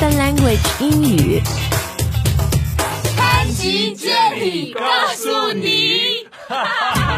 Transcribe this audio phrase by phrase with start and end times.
[0.00, 1.42] the language 英语。
[3.16, 4.80] 开机接里告
[5.14, 6.28] 诉你。
[6.46, 7.17] 哈哈哈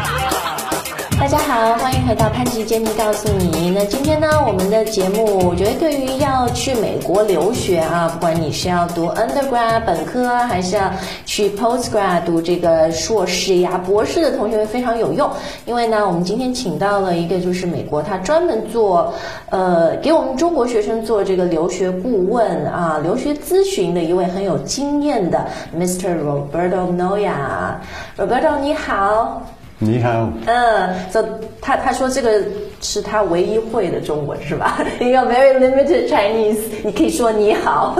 [1.31, 3.69] 大家好，欢迎回到潘吉 Jenny 告诉你。
[3.69, 10.91] 那今天呢，我们的节目，我觉得对于要去美国留学啊，不管你是要读 undergrad 本科，还是要
[11.25, 15.31] 去 postgrad 读这个硕士呀、博士的同学非常有用。
[15.65, 19.13] 因为呢，我们今天请到了一个就是美国，他专门做
[19.51, 26.13] 呃给我们中国学生做这个留学顾问啊、留学咨询的一位很有经验的 Mr.
[26.21, 27.77] Roberto Noya。
[28.17, 29.41] Roberto 你好。
[29.83, 30.29] 你好。
[30.45, 31.19] 嗯，就
[31.59, 32.39] 他他说这个
[32.81, 34.77] 是他唯一会的中文是吧？
[34.99, 37.95] 一个 very limited Chinese，你可以说你好。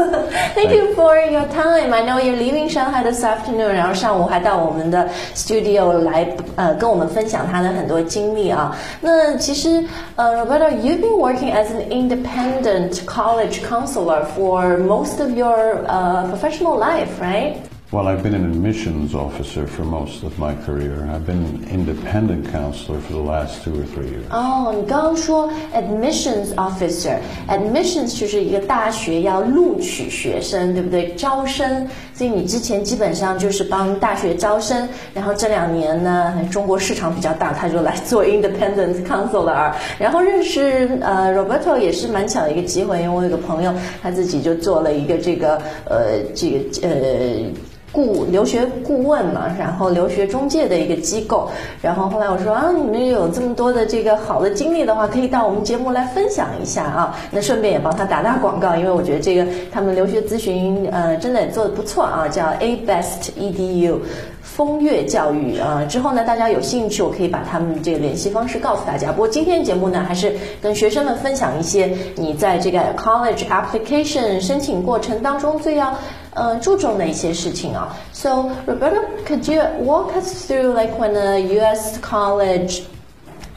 [0.54, 1.91] Thank you for your time.
[1.91, 3.73] I know you're leaving Shanghai this afternoon。
[3.73, 8.77] 然后上午还到我们的 studio 来呃跟我们分享他的很多经历啊。
[9.02, 9.84] 那其实
[10.18, 15.84] 呃 Roberto，you've been working as an independent college counselor for most of your
[16.29, 17.55] professional life, right?
[17.92, 21.06] Well, I've been an admissions officer for most of my career.
[21.14, 24.24] I've been an independent counselor for the last two or three years.
[24.30, 31.14] 哦，你刚刚说 admissions officer，admissions 就是一个大学要录取学生，对不对？
[31.16, 47.52] 招生，所以你之前基本上就是帮大学招生，然后这两年呢，中国市场比较大，他就来做 independent counselor，然后认识呃 Roberto 也是蛮巧的一个机会，因为我有个朋友他自己就做了一个这个呃这个呃。
[47.92, 51.50] 顾留学顾问嘛，然后留学中介的一个机构，
[51.82, 57.18] 然后后来我说啊，你们有这么多的这个好的经历的话，可以到我们节目来分享一下啊。
[57.32, 63.98] 那顺便也帮他打打广告，因为我觉得这个他们留学咨询呃真的也做的不错啊，叫 A Best Edu
[64.42, 65.84] 风月教育啊。
[65.90, 69.12] 之后呢，大家有兴趣，我可以把他们这个联系方式告诉大家。
[69.12, 75.94] 不过今天节目呢，还是跟学生们分享一些你在这个 college application 申请过程当中最要。
[76.34, 77.96] 呃注重的一些事情啊。
[78.13, 82.00] So Roberto, could you walk us through like when a U.S.
[82.00, 82.83] college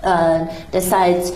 [0.02, 1.32] uh, decides?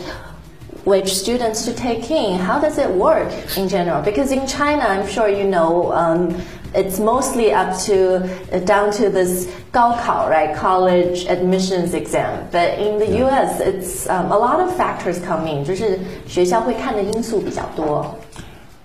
[0.84, 2.38] which students to take in.
[2.38, 4.00] How does it work in general?
[4.00, 6.34] Because in China, I'm sure you know, um,
[6.74, 12.48] it's mostly up to uh, down to this Gaokao, right, college admissions exam.
[12.50, 18.16] But in the U.S., it's um, a lot of factors come in，就是学校会看的因素比较多。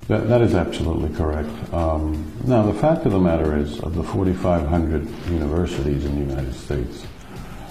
[0.09, 1.49] that, that is absolutely correct.
[1.73, 6.55] Um, now, the fact of the matter is, of the 4,500 universities in the United
[6.55, 7.07] States,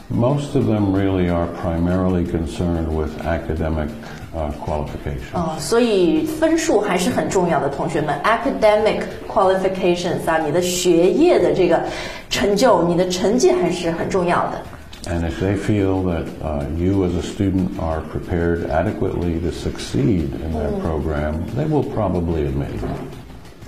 [0.10, 3.90] most of them really are primarily concerned with academic
[4.34, 5.34] uh, qualifications.
[5.34, 8.18] 哦，所以分数还是很重要的，同学们。
[8.24, 11.84] Academic qualifications 啊，你的学业的这个
[12.30, 14.62] 成就，你的成绩还是很重要的。
[15.07, 20.33] And if they feel that uh, you as a student are prepared adequately to succeed
[20.33, 20.81] in their mm.
[20.81, 23.22] program, they will probably admit you.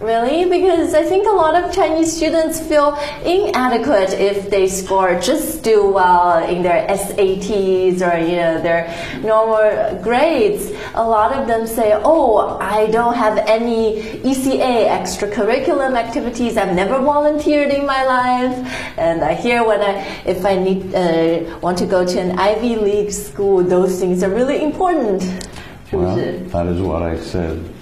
[0.04, 0.44] Really?
[0.44, 2.94] Because I think a lot of Chinese students feel
[3.24, 8.84] inadequate if they score just do well in their SATs or you know their
[9.22, 10.72] normal grades.
[10.94, 16.58] A lot of them say, "Oh, I don't have any ECA extracurricular activities.
[16.58, 18.56] I've never volunteered in my life."
[18.98, 19.92] And I hear when I
[20.26, 24.34] if I need uh, want to go to an Ivy League school, those things are
[24.40, 25.22] really important.
[25.92, 27.73] Well, that is what I said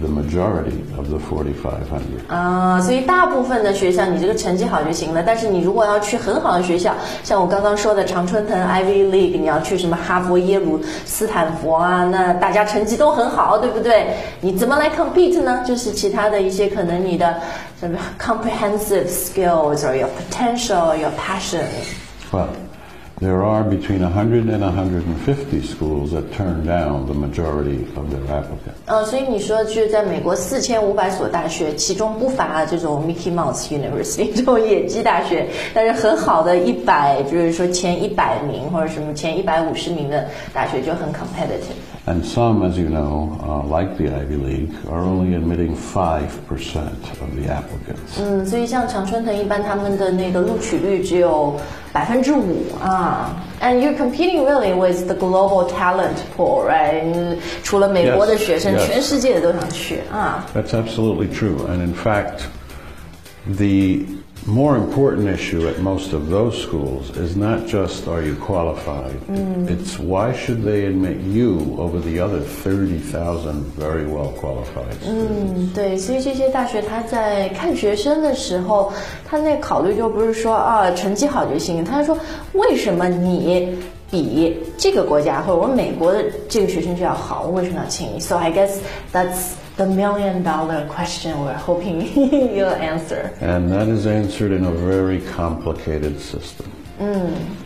[0.00, 2.28] the majority of the 4,500.
[2.28, 5.22] 啊，所以大部分的学校你这个成绩好就行了。
[5.22, 14.16] 但是你如果要去很好的学校，像我刚刚说的常春藤 Ivy League，你要去什么哈佛、耶鲁、斯坦福啊，那大家成绩都很好，对不对？
[14.40, 15.62] 你怎么来 compete 呢？
[15.66, 17.36] 就是其他的一些可能你的
[17.78, 21.64] 什么 comprehensive skills or your potential, your passion.
[22.32, 22.48] Well.
[23.20, 28.74] There are between 100 and 150 schools that turn down the majority of their applicants.
[28.86, 41.93] 呃，所以你说就是在美国四千五百所大学，其中不乏这种 Mickey Mouse University 这种野鸡大学，但是很好的一百，就是说前一百名或者什么前一百五十名的大学就很 competitive。
[42.05, 47.29] And some, as you know, uh, like the Ivy League, are only admitting five percent of
[47.35, 48.19] the applicants.
[48.19, 51.55] 嗯，所以像常春藤一般，他们的那个录取率只有
[51.93, 53.35] 百分之五啊。
[53.61, 57.37] And you're competing really with the global talent pool, right?
[57.63, 60.45] 除了美国的学生，全世界的都想去啊。
[60.55, 62.45] That's absolutely true, and in fact,
[63.45, 64.05] the
[64.45, 69.69] more important issue at most of those schools is not just are you qualified, mm.
[69.69, 75.07] it's why should they admit you over the other 30,000 very well qualified students.
[75.07, 78.91] 嗯，对，所以这些大学他在看学生的时候，
[79.25, 82.17] 他那考虑就不是说啊成绩好就行，他说
[82.53, 83.77] 为什么你
[84.09, 88.19] 比这个国家或者我美国的这个学生就要好，为什么要请你？
[88.19, 88.77] So I guess
[89.13, 92.00] that's the million dollar question we're hoping
[92.56, 93.36] you'll answer.
[93.40, 96.70] And that is answered in a very complicated system.
[96.98, 97.56] Mm.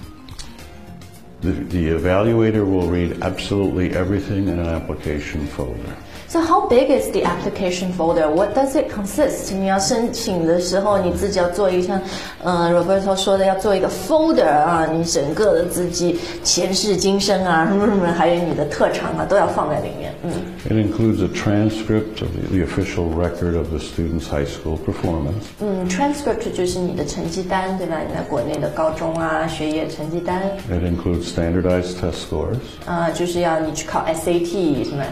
[1.41, 5.97] The, the evaluator will read absolutely everything in an application folder.
[6.28, 8.28] So how big is the application folder?
[8.28, 9.54] What does it consist?
[9.54, 12.02] 你要申请的时候，你自己要做一个像，
[12.44, 20.12] 呃，Roberto 说的，要做一个 folder 啊，你整个的自己前世今生啊，什么什么，还有你的特长啊，都要放在里面。
[20.24, 20.32] 嗯
[20.66, 25.52] It includes a transcript of the, the official record of the student's high school performance.
[25.60, 28.00] 嗯，transcript 就是你的成绩单，对吧？
[28.08, 32.58] 你在国内的高中啊，学业成绩单， It includes standardized test scores.
[32.88, 35.04] 啊、就是要你去考 SAT 什么。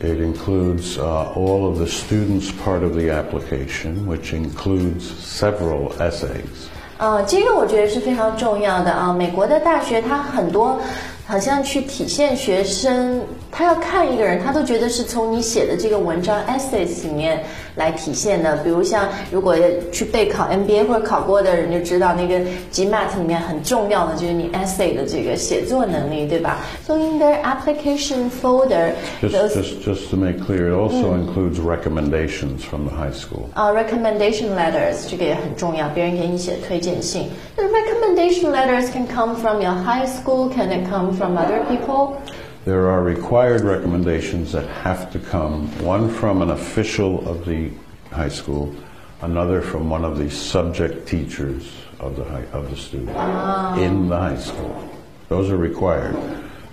[0.00, 6.68] It includes uh, all of the student's part of the application, which includes several essays.
[6.98, 9.12] 呃，这个我觉得是非常重要的啊。
[9.12, 10.80] 美国的大学它很多
[11.29, 13.21] 好像去体现学生，
[13.51, 17.43] 他要看一个人，他都觉得是从你写的这个文章 essays 里面
[17.75, 18.57] 来体现的。
[18.63, 19.55] 比如像如果
[19.91, 22.39] 去备考 MBA 或者考过的人就知道，那个
[22.73, 30.73] GMAT 里面很重要的就是你 essay 的这个写作能力，对吧？So in their application folder, Just, just, just to make clear, it
[30.73, 33.49] also includes recommendations from the high school.
[33.53, 35.07] 啊、r e c o m m e n d a t i o n letters
[35.07, 37.29] 这个也很重要，别人给你写推荐信。
[37.55, 42.23] The recommendation letters can come from your high school, can it come from other people?
[42.63, 47.71] There are required recommendations that have to come, one from an official of the
[48.09, 48.73] high school,
[49.21, 53.77] another from one of the subject teachers of the, high, of the student ah.
[53.77, 54.89] in the high school.
[55.27, 56.15] Those are required.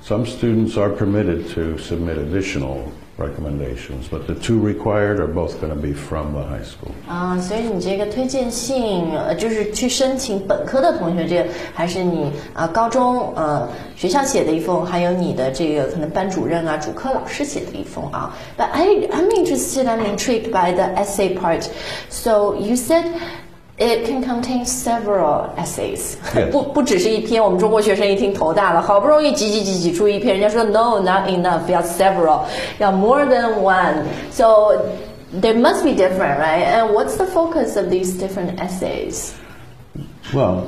[0.00, 5.69] Some students are permitted to submit additional recommendations, but the two required are both going
[5.69, 6.91] to be from the high school.
[7.07, 18.35] 啊、所以你这个推荐信，呃，就是去申请本科的同学，这个还是你啊、高中呃学校写的一封，还有你的这个可能班主任啊、主课老师写的一封啊。
[18.57, 21.69] But I I'm interested, I'm intrigued by the essay part.
[22.09, 23.05] So you said.
[23.77, 26.51] It can contain several essays，、 Yes.
[26.51, 27.43] 不不只是一篇。
[27.43, 32.41] 我们中国学生一听头大了，好不容易挤挤挤挤出一篇，人家说 No, not enough，要 several，
[32.77, 34.83] 要 more than one。So
[35.33, 36.63] there must be different, right?
[36.67, 39.31] And what's the focus of these different essays?
[40.31, 40.67] Well,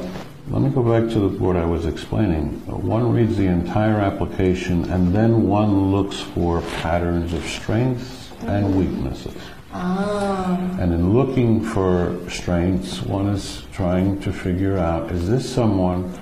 [0.50, 2.64] let me go back to the, what I was explaining.
[2.68, 8.76] Uh, One reads the entire application and then one looks for patterns of strengths and
[8.76, 9.36] weaknesses.
[9.73, 10.77] Ah.
[10.81, 16.19] And in looking for strengths, one is trying to figure out is this someone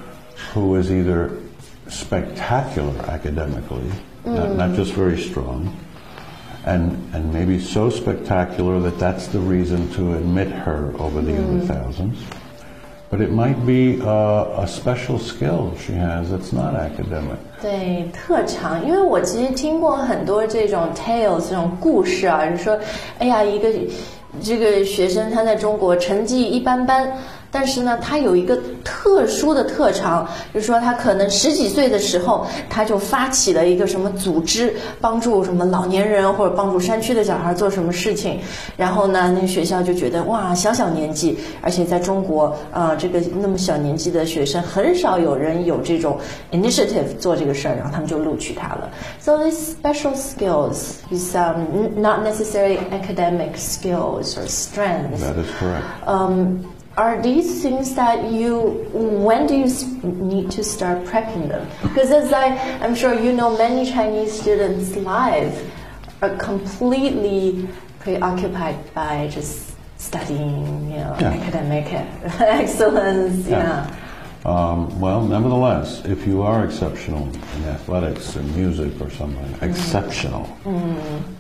[0.53, 1.39] who is either
[1.89, 3.91] spectacular academically,
[4.25, 5.77] not, not just very strong,
[6.65, 11.61] and, and maybe so spectacular that that's the reason to admit her over the other
[11.61, 11.67] mm.
[11.67, 12.25] thousands.
[13.09, 17.39] But it might be a special skill she has It's not academic.
[17.63, 22.77] 对特长，因为我其实听过很多这种 tales 这种故事啊，就说，
[23.21, 23.69] 哎呀，一个
[24.43, 27.11] 这个学生他在中国成绩一般般，
[27.59, 38.41] 但是呢，他有一个特殊的特长，就是说他可能十几岁的时候，他就发起了一个什么组织，帮助什么老年人或者帮助山区的小孩做什么事情，
[38.77, 46.19] 然后呢，那个学校就觉得哇，小小年纪，而且在中国，呃，这个那么小年纪的学生，很少有人有这种
[46.53, 48.91] initiative 做这个事儿，然后他们就录取他了。
[49.19, 55.23] So these special skills is um, n- not necessarily academic skills or strengths.
[55.23, 55.85] That is correct.
[56.07, 56.67] Um,
[56.97, 58.59] are these things that you
[58.93, 59.67] when do you
[60.03, 61.69] need to start prepping them?
[61.83, 62.47] Because as i
[62.83, 65.63] i'm sure you know many chinese students lives
[66.23, 67.69] are completely
[68.01, 71.33] preoccupied by just studying you know Yeah.
[71.39, 71.87] academic
[72.41, 73.95] excellence yeah,
[74.47, 77.25] Um, well, nevertheless, if you are exceptional
[77.57, 80.47] in athletics and music or something, exceptional,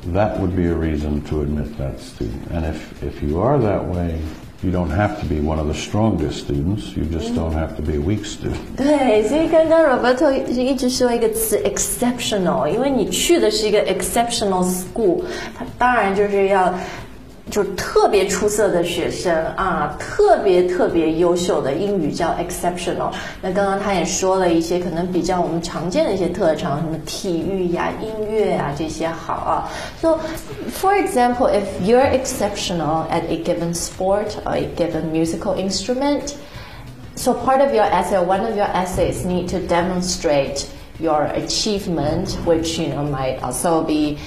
[0.07, 2.43] that would be a reason to admit that student.
[2.51, 4.19] And if, if you are that way,
[4.64, 7.82] you don't have to be one of the strongest students, you just don't have to
[7.82, 8.58] be a weak student.
[8.78, 15.24] 对，所以刚刚 Roberto 一直说一个词 exceptional，因为你去的是一个 exceptional school，
[15.58, 16.74] 它当然就是要
[17.50, 23.12] 就特别出色的学生啊，特别特别优秀的英语叫 exceptional。
[23.42, 29.70] 那刚刚他也说了一些可能比较我们常见的一些特长，什么体育呀、音乐啊这些好啊。
[30.02, 30.20] So,
[30.72, 36.36] for example, if you're exceptional at a given sport or a given musical instrument.
[37.14, 40.66] So part of your essay, one of your essays, need to demonstrate
[40.98, 44.18] your achievement, which you know might also be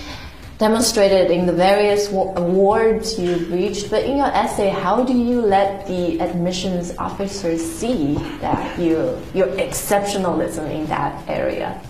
[0.60, 3.90] demonstrated in the various awards you've reached.
[3.90, 9.48] But in your essay, how do you let the admissions officers see that you your
[9.56, 11.82] exceptionalism in that area?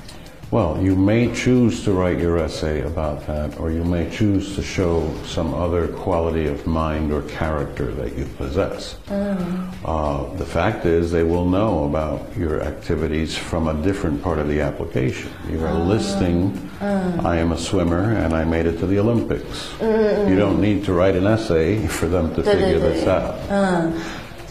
[0.52, 4.64] Well, you may choose to write your essay about that, or you may choose to
[4.64, 8.98] show some other quality of mind or character that you possess.
[9.12, 14.48] Uh, the fact is, they will know about your activities from a different part of
[14.48, 15.32] the application.
[15.52, 19.72] You are listing, I am a swimmer and I made it to the Olympics.
[19.80, 23.94] You don't need to write an essay for them to figure this out.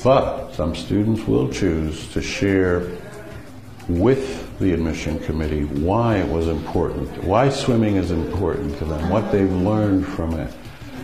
[0.04, 2.88] But some students will choose to share
[3.88, 9.30] with the admission committee why it was important, why swimming is important to them, what
[9.30, 10.52] they've learned from it,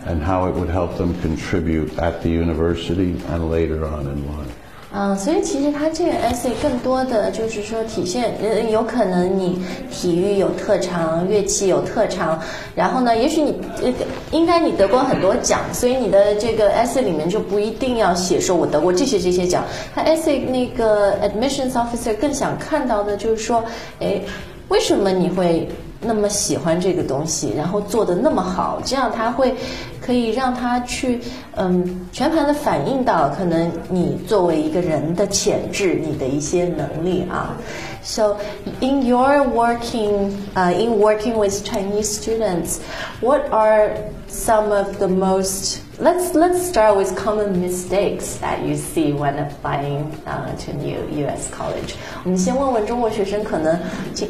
[0.07, 4.64] and how it would help them contribute at the university and later on in life.
[4.97, 9.61] 嗯，所以其实它这个 essay 更多的就是说体现，呃，有可能你
[9.91, 12.41] 体育有特长，乐器有特长，
[12.77, 13.93] 然后呢，也许你呃，
[14.31, 19.65] 应该你得过很多奖，所以你的这个 essay 里面就不一定要写说我得过这些这些奖。
[19.93, 23.65] 他 essay 那个 admissions officer 更想看到的就是说，
[23.99, 24.21] 哎，
[24.69, 25.69] 为什么你会
[26.05, 29.55] 那么喜欢这个东西，然后做的那么好，这样他会
[30.01, 31.21] 可以让他去
[31.57, 37.57] 嗯全盘的反映到可能你作为一个人的潜质，你的一些能力啊。
[38.04, 38.40] So
[38.82, 42.80] in your working uh, in working with Chinese students,
[43.22, 43.96] what are
[44.28, 50.12] some of the most let's let's start with common mistakes that you see when applying
[50.26, 51.50] uh, to new U.S.
[51.52, 51.96] college.
[52.24, 53.78] 我们先问问中国学生可能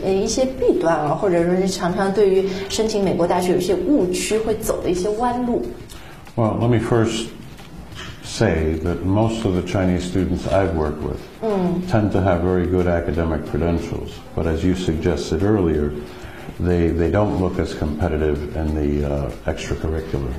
[0.03, 5.61] 呃一些弊端啊，或者说是常常对于申请美国大学有一些误区会走的一些弯路。
[6.35, 7.27] Well, let me first
[8.34, 11.20] say that most of the Chinese students I've worked with
[11.88, 15.94] tend to have very good academic credentials, but as you suggested earlier,
[16.58, 20.32] they, they don't look as competitive in the uh, extracurricular.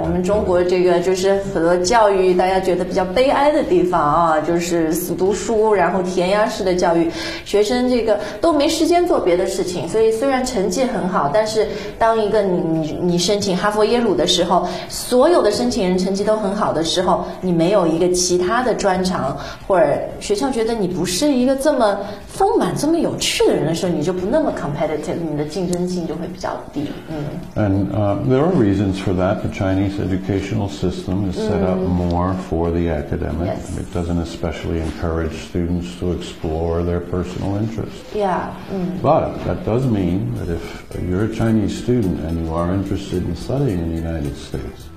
[0.00, 7.10] 我们中国这个就是很多教育，大家觉得比较悲哀的地方啊，就是死读书，然后填鸭式的教育，
[7.44, 9.88] 学生这个都没时间做别的事情。
[9.88, 11.66] 所以虽然成绩很好，但是
[11.98, 19.86] 当一个你你你申请哈佛、耶鲁的时候，所有的申请人成绩都很好的时候，你没有一个其他的专长，或者
[20.20, 26.86] 学校觉得你不是一个这么丰满、这么有趣的人的时候，你就不那么 competitive，你的竞争性就会比较低。
[27.08, 27.24] 嗯。
[27.54, 27.90] And
[28.28, 29.42] there are reasons for that.
[29.42, 29.48] The
[29.82, 31.88] Chinese educational system is set up mm.
[31.88, 33.46] more for the academic.
[33.46, 33.76] Yes.
[33.78, 38.14] It doesn't especially encourage students to explore their personal interests.
[38.14, 39.00] Yeah，嗯。
[39.02, 39.44] But mm.
[39.44, 43.80] that does mean that if you're a Chinese student and you are interested in studying
[43.80, 44.88] in the United States,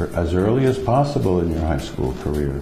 [0.00, 2.60] er, as early as possible in your high school career,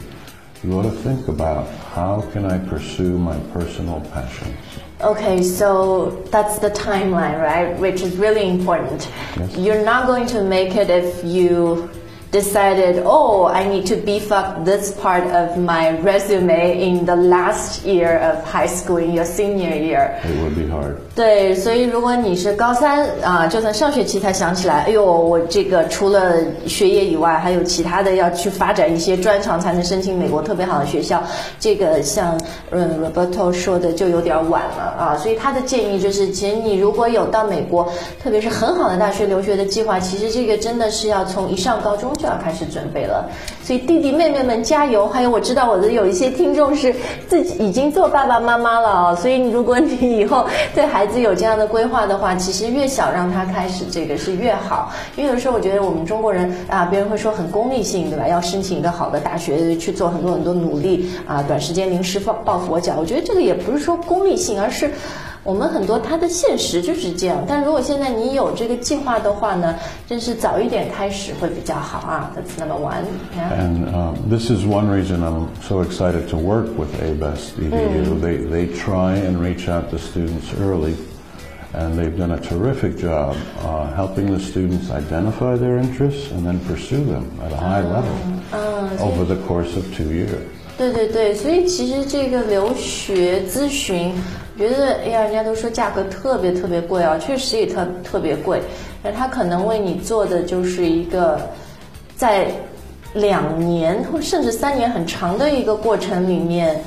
[0.62, 4.58] you ought to think about how can I pursue my personal passions.
[5.02, 7.74] Okay, so that's the timeline, right?
[7.78, 9.10] Which is really important.
[9.36, 9.56] Yes.
[9.56, 11.88] You're not going to make it if you
[12.30, 17.84] decided, oh, I need to beef up this part of my resume in the last
[17.84, 20.16] year of high school, in your senior year.
[20.22, 20.96] It would be hard.
[21.16, 31.22] 对，所以如果你是高三啊，就算上学期才想起来，哎呦，我这个除了学业以外，还有其他的要去发展一些专长，才能申请美国特别好的学校。
[31.58, 35.16] 这个像嗯 Roberto 说的，就有点晚了啊。
[35.18, 43.28] 所以他的建议就是，其实你如果有到美国，特别是很好的大学留学的计划，其实这个真的是要从一上高中就要开始准备了。
[43.64, 45.08] 所以弟弟妹妹们加油！
[45.08, 46.94] 还有我知道我的有一些听众是
[47.28, 54.92] 自己已经做爸爸妈妈了啊，所以如果你以后对孩子有这样的规划的话，其实越小让他开始这个是越好。
[55.16, 58.28] 因为有时候我觉得我们中国人啊，别人会说很功利性，对吧？
[58.28, 62.96] 要申请一个好的大学，去做很多很多努力啊，短时间临时抱抱佛脚。
[62.98, 64.90] 我觉得这个也不是说功利性，而是。
[65.49, 69.75] 我们很多它的现实就是这样，但如果现在你有这个计划的话呢，
[70.07, 72.31] 真是早一点开始会比较好啊。
[72.35, 73.05] That's number one.
[73.35, 73.51] Yeah.
[73.53, 78.19] And um, this is one reason I'm so excited to work with ABEST EDU.
[78.19, 80.95] They, they try and reach out to students early,
[81.73, 86.59] and they've done a terrific job uh, helping the students identify their interests and then
[86.65, 88.15] pursue them at a high level
[88.99, 90.47] over the course of two years.
[90.80, 94.14] 对对对，所以其实这个留学咨询，
[94.56, 98.62] 我觉得哎呀，人家都说价格特别特别贵啊，确实也特特别贵。
[99.02, 101.38] 那他可能为你做的就是一个
[102.16, 102.46] 在
[103.12, 106.82] 两年或甚至三年很长的一个过程里面，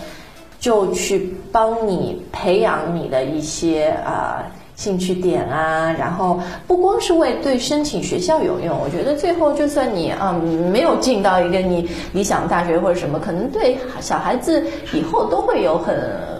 [0.60, 4.44] 就去帮你培养你的一些啊。
[4.84, 10.36] 兴趣点啊，然后不光是为对申请学校有用，我觉得最后就算你啊、
[10.74, 14.62] 没有进到一个你理想大学或者什么，可能对小孩子
[14.92, 15.96] 以后都会有很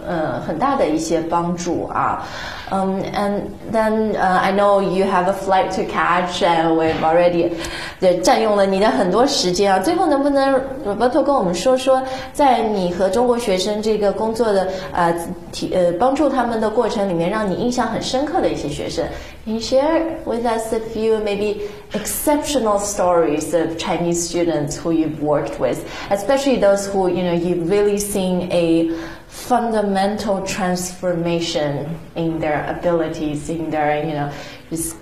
[0.07, 2.25] 呃很大的一些帮助啊。
[2.71, 7.51] Um, and then uh, I know you have a flight to catch, and we've already
[7.99, 9.79] 对占用了你的很多时间啊。
[9.79, 10.53] 最后能不能
[10.85, 11.99] Roberto 跟我们说说，
[12.31, 15.11] 在你和中国学生这个工作的呃
[15.51, 19.03] 体呃帮助他们的过程里面，让你印象很深刻的一些学生？
[19.45, 21.61] Can you share with us a few maybe
[21.93, 25.79] exceptional stories of Chinese students who you've worked with,
[26.11, 28.91] especially those who you know you've really seen a
[29.34, 34.32] fundamental transformation in their abilities, in their, you know,
[34.70, 34.96] this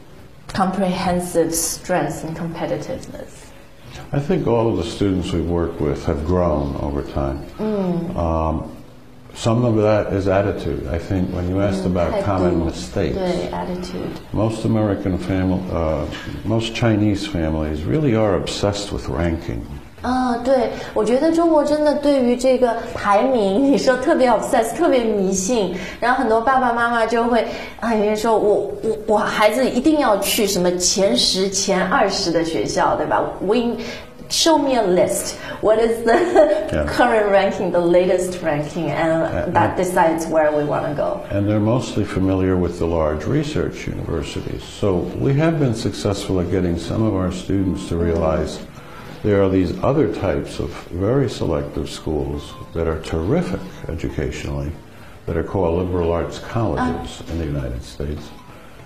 [0.49, 3.51] comprehensive strength and competitiveness?
[4.11, 7.45] I think all of the students we've worked with have grown over time.
[7.59, 8.17] Mm.
[8.17, 8.77] Um,
[9.35, 10.87] some of that is attitude.
[10.87, 14.19] I think when you asked mm, about common mistakes, attitude.
[14.33, 16.07] Most American family, uh,
[16.45, 19.67] most Chinese families really are obsessed with ranking.
[20.02, 27.44] 啊，对，我觉得中国真的对于这个排名，你说特别 obsess，特别迷信，然后很多爸爸妈妈就会
[27.80, 33.24] 啊，有人说我我我孩子一定要去什么前十、前二十的学校，对吧？
[33.42, 33.78] We
[34.30, 35.34] show me a list.
[35.62, 36.14] What is the
[36.72, 36.86] yeah.
[36.86, 41.22] current ranking, the latest ranking, and, and that decides where we want to go.
[41.32, 44.64] And they're mostly familiar with the large research universities.
[44.64, 48.60] So we have been successful at getting some of our students to realize.
[49.22, 53.60] Mm -hmm there are these other types of very selective schools that are terrific
[53.90, 54.72] educationally,
[55.26, 57.32] that are called liberal arts colleges uh.
[57.34, 58.30] in the United States.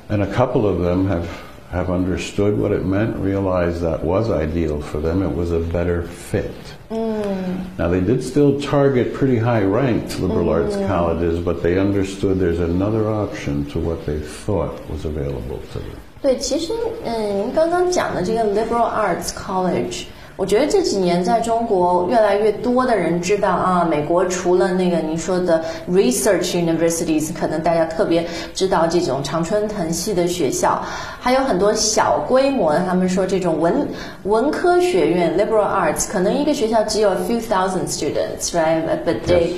[0.09, 1.27] And a couple of them have,
[1.69, 6.03] have understood what it meant, realized that was ideal for them, it was a better
[6.03, 6.55] fit.
[6.89, 7.77] Mm.
[7.77, 10.63] Now, they did still target pretty high ranked liberal mm.
[10.63, 15.79] arts colleges, but they understood there's another option to what they thought was available to
[15.79, 15.99] them.
[16.21, 16.73] 对，其实，
[17.03, 20.05] 嗯，您刚刚讲的这个 liberal arts college，
[20.36, 30.84] 我觉得这几年在中国越来越多的人知道啊，美国除了那个您说的 research universities，可能大家特别知道这种常春藤系的学校，
[31.18, 33.88] 还有很多小规模的，他们说这种文
[34.24, 39.54] 文科学院 liberal arts，可能一个学校只有 a few thousand students，right？But they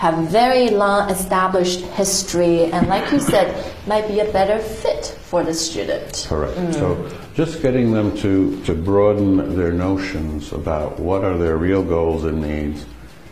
[0.00, 3.48] have very long established history, and like you said,
[3.86, 6.26] might be a better fit for the student.
[6.26, 6.56] Correct.
[6.56, 6.72] Mm.
[6.72, 6.96] So
[7.34, 12.42] just getting them to, to broaden their notions about what are their real goals and
[12.42, 12.84] needs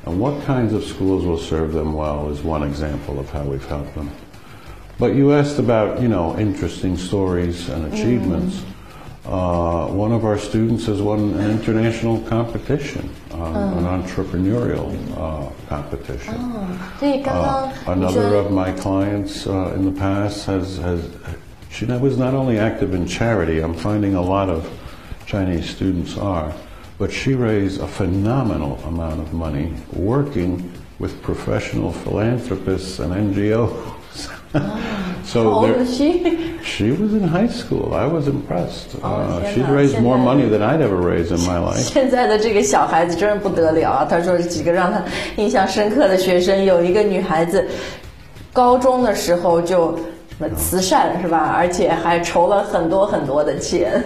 [0.06, 3.64] and what kinds of schools will serve them well is one example of how we've
[3.66, 4.10] helped them.
[4.98, 8.56] But you asked about, you know, interesting stories and achievements.
[8.56, 8.66] Mm.
[9.26, 13.78] Uh, one of our students has won an international competition, um, oh.
[13.78, 16.34] an entrepreneurial uh, competition.
[16.36, 16.92] Oh.
[17.26, 21.06] Uh, another of my clients uh, in the past has, has
[21.69, 24.67] she was not only active in charity, I'm finding a lot of
[25.25, 26.53] Chinese students are,
[26.97, 33.75] but she raised a phenomenal amount of money working with professional philanthropists and NGOs.
[35.25, 36.57] so How old was she?
[36.63, 37.93] she was in high school.
[37.93, 38.95] I was impressed.
[39.03, 41.81] Oh, uh, she raised more money than I'd ever raised in my life.
[41.81, 44.07] 现在的这个小孩子真是不得了啊！
[44.09, 45.03] 他说几个让他
[45.35, 47.67] 印象深刻的学生，有一个女孩子，
[48.53, 49.99] 高中的时候就
[50.56, 51.54] 慈善是吧？
[51.56, 54.02] 而且还筹了很多很多的钱。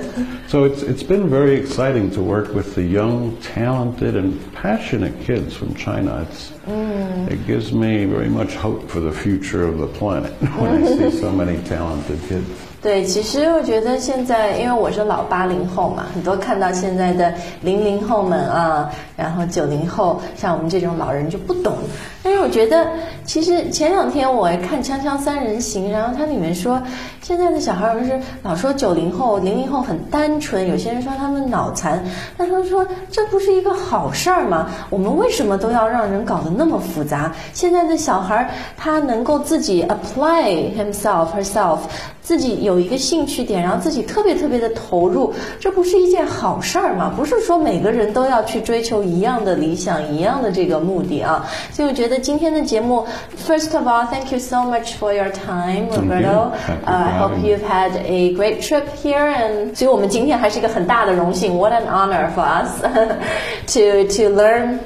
[0.48, 5.54] So it's it's been very exciting to work with the young, talented, and passionate kids
[5.54, 6.24] from China.
[6.24, 7.28] It's mm.
[7.28, 11.20] it gives me very much hope for the future of the planet when I see
[11.20, 12.44] so many talented kids.
[12.82, 21.78] 对，其实我觉得现在，因为我是老八零后嘛，很多看到现在的零零后们啊，然后九零后，像我们这种老人就不懂。
[22.24, 22.88] 但是我觉得，
[23.26, 26.82] 其实前两天我看《锵锵三人行》，然后它里面说，
[27.20, 32.02] 现在的小孩儿是老说九零后、零零后很单纯，有些人说他们脑残，
[32.38, 34.70] 那他们说这不是一个好事儿吗？
[34.88, 37.34] 我们为什么都要让人搞得那么复杂？
[37.52, 41.80] 现在的小孩儿他能够自己 apply himself herself。
[42.24, 47.12] 自己有一个兴趣点，然后自己特别特别的投入，这不是一件好事儿吗？
[47.14, 51.44] 不是说每个人都要去追求一样的理想、一样的这个目的啊。
[51.70, 53.05] 所以我觉得今天的节目，
[53.47, 56.51] First of all, thank you so much for your time, Roberto.
[56.85, 59.27] I hope you've had a great trip here.
[59.33, 64.79] And 所以我们今天还是一个很大的荣幸，What an honor for us to to learn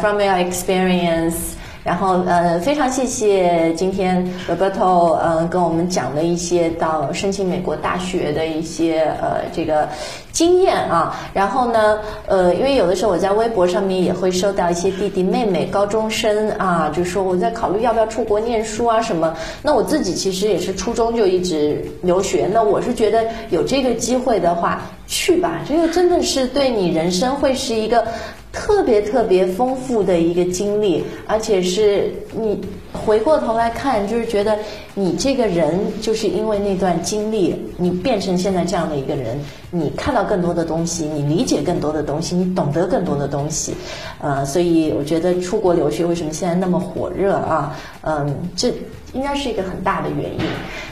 [0.00, 1.56] from your experience.
[1.87, 9.87] 然后呃，非常谢谢今天 Roberto 呃跟我们讲的一些到申请美国大学的一些呃这个
[10.33, 11.15] 经验啊。
[11.33, 19.33] 然后呢，呃，因为有的时候我在微博上面也会收到一些弟弟妹妹高中生啊，就说我在考虑要不要出国念书啊什么。
[19.61, 28.03] 那我自己其实也是初中就一直留学，那我是觉得有这个机会的话去吧，这个真的是对你人生会是一个。
[28.51, 32.59] 特别特别丰富的一个经历，而且是你
[32.91, 34.57] 回过头来看，就是觉得
[34.95, 43.73] 你这个人就是因为那段经历，你变成现在这样的一个人，你看到更多的东西，你理解更多的东西，你懂得更多的东西，
[44.19, 47.75] 呃，所以我觉得出国留学为什么现在那么火热啊？
[48.01, 48.73] 嗯，这。
[49.13, 50.41] 应该是一个很大的原因。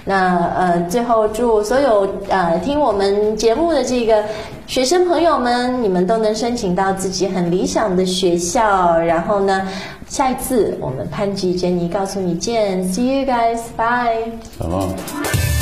[0.06, 4.24] 那呃，最后祝所有呃听我们节目的这个
[4.68, 8.98] 学生朋友们，你们都能申请到自己很理想的学校。
[9.00, 9.68] 然后呢，
[10.08, 14.32] 下一次我们潘吉杰妮告诉你见，See you guys，bye。
[14.58, 15.55] 好。